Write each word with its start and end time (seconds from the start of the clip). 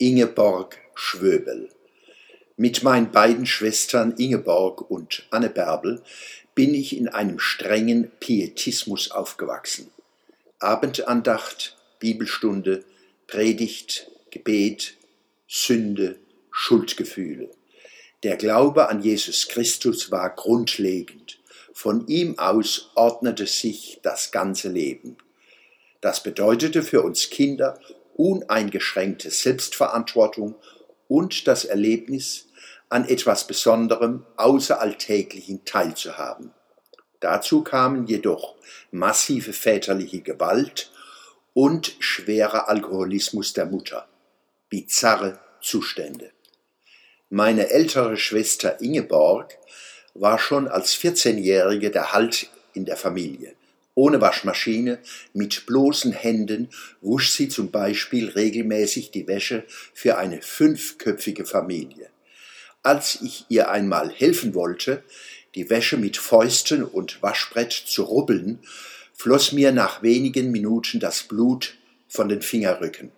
Ingeborg 0.00 0.78
Schwöbel. 0.94 1.70
Mit 2.56 2.84
meinen 2.84 3.10
beiden 3.10 3.46
Schwestern 3.46 4.12
Ingeborg 4.16 4.88
und 4.88 5.26
Anne 5.30 5.50
Bärbel 5.50 6.00
bin 6.54 6.72
ich 6.72 6.96
in 6.96 7.08
einem 7.08 7.40
strengen 7.40 8.08
Pietismus 8.20 9.10
aufgewachsen. 9.10 9.90
Abendandacht, 10.60 11.76
Bibelstunde, 11.98 12.84
Predigt, 13.26 14.08
Gebet, 14.30 14.94
Sünde, 15.48 16.20
Schuldgefühle. 16.52 17.50
Der 18.22 18.36
Glaube 18.36 18.90
an 18.90 19.02
Jesus 19.02 19.48
Christus 19.48 20.12
war 20.12 20.30
grundlegend. 20.30 21.40
Von 21.72 22.06
ihm 22.06 22.38
aus 22.38 22.92
ordnete 22.94 23.46
sich 23.46 23.98
das 24.04 24.30
ganze 24.30 24.68
Leben. 24.68 25.16
Das 26.00 26.22
bedeutete 26.22 26.84
für 26.84 27.02
uns 27.02 27.30
Kinder 27.30 27.80
uneingeschränkte 28.18 29.30
Selbstverantwortung 29.30 30.56
und 31.06 31.46
das 31.46 31.64
Erlebnis, 31.64 32.48
an 32.90 33.06
etwas 33.06 33.46
Besonderem, 33.46 34.26
Außeralltäglichen 34.36 35.64
teilzuhaben. 35.64 36.52
Dazu 37.20 37.62
kamen 37.62 38.06
jedoch 38.06 38.56
massive 38.90 39.52
väterliche 39.52 40.20
Gewalt 40.20 40.90
und 41.54 41.96
schwerer 41.98 42.68
Alkoholismus 42.68 43.52
der 43.52 43.66
Mutter. 43.66 44.08
Bizarre 44.68 45.38
Zustände. 45.60 46.32
Meine 47.30 47.70
ältere 47.70 48.16
Schwester 48.16 48.80
Ingeborg 48.80 49.58
war 50.14 50.38
schon 50.38 50.66
als 50.66 50.94
14-Jährige 50.96 51.90
der 51.90 52.12
Halt 52.12 52.48
in 52.74 52.84
der 52.84 52.96
Familie. 52.96 53.54
Ohne 53.98 54.20
Waschmaschine, 54.20 55.00
mit 55.32 55.66
bloßen 55.66 56.12
Händen 56.12 56.68
wusch 57.00 57.30
sie 57.30 57.48
zum 57.48 57.72
Beispiel 57.72 58.28
regelmäßig 58.28 59.10
die 59.10 59.26
Wäsche 59.26 59.64
für 59.92 60.18
eine 60.18 60.40
fünfköpfige 60.40 61.44
Familie. 61.44 62.08
Als 62.84 63.18
ich 63.20 63.46
ihr 63.48 63.72
einmal 63.72 64.12
helfen 64.12 64.54
wollte, 64.54 65.02
die 65.56 65.68
Wäsche 65.68 65.96
mit 65.96 66.16
Fäusten 66.16 66.84
und 66.84 67.20
Waschbrett 67.24 67.72
zu 67.72 68.04
rubbeln, 68.04 68.60
floss 69.14 69.50
mir 69.50 69.72
nach 69.72 70.00
wenigen 70.00 70.52
Minuten 70.52 71.00
das 71.00 71.24
Blut 71.24 71.74
von 72.06 72.28
den 72.28 72.40
Fingerrücken. 72.40 73.10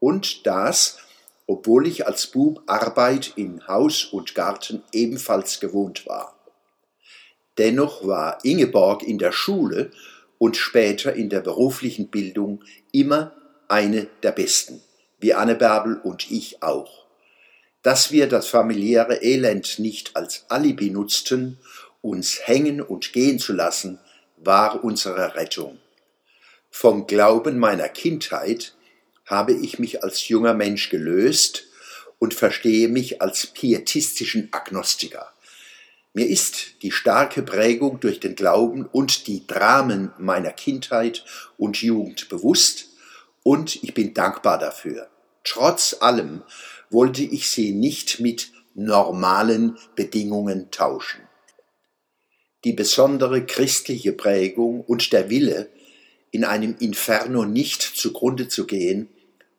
Und 0.00 0.46
das, 0.46 0.98
obwohl 1.46 1.86
ich 1.86 2.06
als 2.06 2.26
Bub 2.26 2.62
Arbeit 2.66 3.32
in 3.36 3.66
Haus 3.68 4.04
und 4.04 4.34
Garten 4.34 4.82
ebenfalls 4.92 5.60
gewohnt 5.60 6.04
war. 6.06 6.36
Dennoch 7.56 8.06
war 8.06 8.44
Ingeborg 8.44 9.02
in 9.02 9.16
der 9.16 9.32
Schule 9.32 9.92
und 10.38 10.56
später 10.56 11.14
in 11.14 11.30
der 11.30 11.40
beruflichen 11.40 12.08
Bildung 12.08 12.62
immer 12.92 13.34
eine 13.68 14.06
der 14.22 14.32
besten, 14.32 14.82
wie 15.18 15.34
Anne 15.34 15.54
Bärbel 15.54 15.96
und 16.02 16.30
ich 16.30 16.62
auch. 16.62 17.06
Dass 17.82 18.10
wir 18.10 18.28
das 18.28 18.48
familiäre 18.48 19.22
Elend 19.22 19.78
nicht 19.78 20.16
als 20.16 20.44
Alibi 20.48 20.90
nutzten, 20.90 21.58
uns 22.02 22.46
hängen 22.46 22.80
und 22.80 23.12
gehen 23.12 23.38
zu 23.38 23.52
lassen, 23.52 23.98
war 24.36 24.84
unsere 24.84 25.34
Rettung. 25.34 25.78
Vom 26.70 27.06
Glauben 27.06 27.58
meiner 27.58 27.88
Kindheit 27.88 28.74
habe 29.24 29.52
ich 29.52 29.78
mich 29.78 30.04
als 30.04 30.28
junger 30.28 30.54
Mensch 30.54 30.90
gelöst 30.90 31.64
und 32.18 32.34
verstehe 32.34 32.88
mich 32.88 33.22
als 33.22 33.46
pietistischen 33.46 34.48
Agnostiker. 34.52 35.32
Mir 36.16 36.30
ist 36.30 36.80
die 36.80 36.92
starke 36.92 37.42
Prägung 37.42 38.00
durch 38.00 38.20
den 38.20 38.36
Glauben 38.36 38.86
und 38.86 39.26
die 39.26 39.46
Dramen 39.46 40.14
meiner 40.16 40.50
Kindheit 40.50 41.26
und 41.58 41.82
Jugend 41.82 42.30
bewusst 42.30 42.88
und 43.42 43.84
ich 43.84 43.92
bin 43.92 44.14
dankbar 44.14 44.58
dafür. 44.58 45.10
Trotz 45.44 45.94
allem 46.00 46.42
wollte 46.88 47.22
ich 47.22 47.50
sie 47.50 47.72
nicht 47.72 48.18
mit 48.18 48.50
normalen 48.74 49.76
Bedingungen 49.94 50.70
tauschen. 50.70 51.20
Die 52.64 52.72
besondere 52.72 53.44
christliche 53.44 54.14
Prägung 54.14 54.80
und 54.80 55.12
der 55.12 55.28
Wille, 55.28 55.68
in 56.30 56.44
einem 56.44 56.76
Inferno 56.80 57.44
nicht 57.44 57.82
zugrunde 57.82 58.48
zu 58.48 58.64
gehen, 58.64 59.10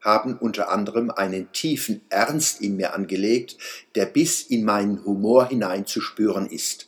haben 0.07 0.37
unter 0.37 0.69
anderem 0.69 1.11
einen 1.11 1.51
tiefen 1.51 1.99
Ernst 2.07 2.61
in 2.61 2.77
mir 2.77 2.93
angelegt, 2.93 3.57
der 3.93 4.05
bis 4.05 4.41
in 4.41 4.63
meinen 4.63 5.03
Humor 5.03 5.49
hinein 5.49 5.85
zu 5.85 5.99
spüren 5.99 6.47
ist. 6.49 6.87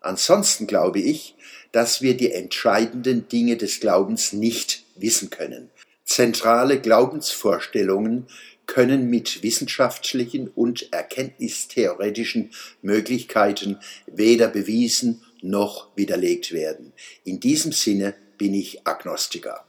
Ansonsten 0.00 0.68
glaube 0.68 1.00
ich, 1.00 1.34
dass 1.72 2.02
wir 2.02 2.16
die 2.16 2.30
entscheidenden 2.30 3.26
Dinge 3.26 3.56
des 3.56 3.80
Glaubens 3.80 4.32
nicht 4.32 4.84
wissen 4.94 5.28
können. 5.28 5.70
Zentrale 6.04 6.80
Glaubensvorstellungen 6.80 8.28
können 8.66 9.10
mit 9.10 9.42
wissenschaftlichen 9.42 10.46
und 10.46 10.92
erkenntnistheoretischen 10.92 12.52
Möglichkeiten 12.80 13.80
weder 14.06 14.46
bewiesen 14.46 15.24
noch 15.42 15.88
widerlegt 15.96 16.52
werden. 16.52 16.92
In 17.24 17.40
diesem 17.40 17.72
Sinne 17.72 18.14
bin 18.38 18.54
ich 18.54 18.86
Agnostiker. 18.86 19.66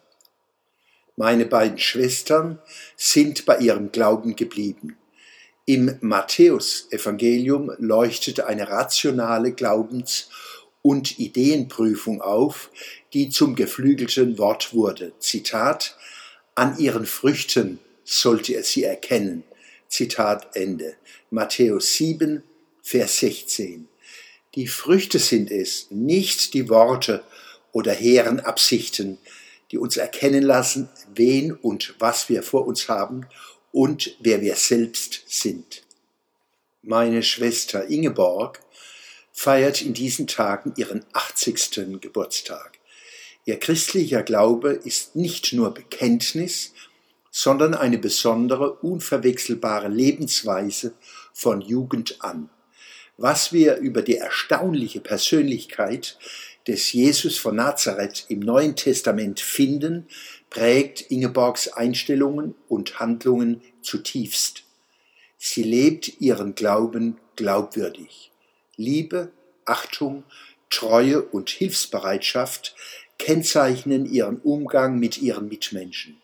Meine 1.19 1.47
beiden 1.47 1.79
Schwestern 1.79 2.59
sind 2.95 3.47
bei 3.47 3.57
ihrem 3.57 3.91
Glauben 3.91 4.35
geblieben. 4.35 4.97
Im 5.65 5.97
Matthäusevangelium 5.99 7.71
leuchtete 7.79 8.45
eine 8.45 8.69
rationale 8.69 9.51
Glaubens- 9.51 10.29
und 10.83 11.17
Ideenprüfung 11.17 12.21
auf, 12.21 12.69
die 13.13 13.29
zum 13.29 13.55
geflügelten 13.55 14.37
Wort 14.37 14.75
wurde. 14.75 15.11
Zitat, 15.17 15.97
an 16.53 16.77
ihren 16.77 17.07
Früchten 17.07 17.79
sollte 18.03 18.53
er 18.53 18.63
sie 18.63 18.83
erkennen. 18.83 19.43
Zitat 19.87 20.55
Ende. 20.55 20.97
Matthäus 21.31 21.95
7, 21.95 22.43
Vers 22.83 23.17
16. 23.17 23.87
Die 24.53 24.67
Früchte 24.67 25.17
sind 25.17 25.49
es, 25.49 25.87
nicht 25.89 26.53
die 26.53 26.69
Worte 26.69 27.23
oder 27.71 27.91
hehren 27.91 28.39
Absichten, 28.39 29.17
die 29.71 29.77
uns 29.77 29.97
erkennen 29.97 30.43
lassen, 30.43 30.89
wen 31.13 31.51
und 31.51 31.95
was 31.99 32.29
wir 32.29 32.43
vor 32.43 32.67
uns 32.67 32.87
haben 32.89 33.25
und 33.71 34.15
wer 34.19 34.41
wir 34.41 34.55
selbst 34.55 35.23
sind. 35.27 35.83
Meine 36.81 37.21
Schwester 37.23 37.87
Ingeborg 37.89 38.61
feiert 39.31 39.81
in 39.81 39.93
diesen 39.93 40.25
Tagen 40.25 40.73
ihren 40.77 41.05
80. 41.13 41.99
Geburtstag. 42.01 42.79
Ihr 43.45 43.59
christlicher 43.59 44.23
Glaube 44.23 44.71
ist 44.71 45.15
nicht 45.15 45.53
nur 45.53 45.73
Bekenntnis, 45.73 46.73
sondern 47.29 47.75
eine 47.75 47.97
besondere, 47.97 48.73
unverwechselbare 48.73 49.89
Lebensweise 49.89 50.93
von 51.33 51.61
Jugend 51.61 52.23
an. 52.23 52.49
Was 53.17 53.53
wir 53.53 53.77
über 53.77 54.01
die 54.01 54.17
erstaunliche 54.17 55.01
Persönlichkeit 55.01 56.17
des 56.67 56.91
Jesus 56.91 57.37
von 57.37 57.55
Nazareth 57.55 58.25
im 58.27 58.39
Neuen 58.39 58.75
Testament 58.75 59.39
finden, 59.39 60.07
prägt 60.49 61.01
Ingeborgs 61.09 61.69
Einstellungen 61.69 62.55
und 62.67 62.99
Handlungen 62.99 63.61
zutiefst. 63.81 64.63
Sie 65.37 65.63
lebt 65.63 66.19
ihren 66.19 66.55
Glauben 66.55 67.17
glaubwürdig. 67.35 68.31
Liebe, 68.75 69.31
Achtung, 69.65 70.23
Treue 70.69 71.21
und 71.21 71.49
Hilfsbereitschaft 71.49 72.75
kennzeichnen 73.17 74.05
ihren 74.05 74.37
Umgang 74.37 74.99
mit 74.99 75.21
ihren 75.21 75.47
Mitmenschen. 75.47 76.17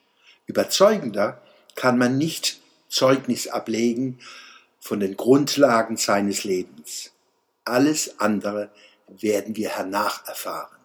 Überzeugender 0.46 1.42
kann 1.76 1.98
man 1.98 2.18
nicht 2.18 2.60
Zeugnis 2.90 3.48
ablegen 3.48 4.20
von 4.80 5.00
den 5.00 5.16
Grundlagen 5.18 5.98
seines 5.98 6.44
Lebens. 6.44 7.12
Alles 7.66 8.20
andere 8.20 8.70
werden 9.08 9.56
wir 9.56 9.70
hernach 9.70 10.28
erfahren. 10.28 10.78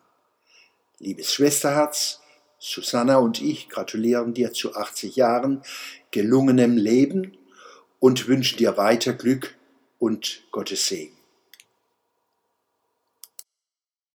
Liebes 0.98 1.32
Schwesterherz, 1.34 2.20
Susanna 2.58 3.18
und 3.18 3.40
ich 3.40 3.68
gratulieren 3.68 4.34
dir 4.34 4.52
zu 4.52 4.74
80 4.74 5.16
Jahren 5.16 5.62
gelungenem 6.10 6.76
Leben 6.76 7.36
und 8.00 8.26
wünschen 8.26 8.58
dir 8.58 8.76
weiter 8.76 9.12
Glück 9.12 9.56
und 9.98 10.42
Gottes 10.50 10.88
Segen. 10.88 11.17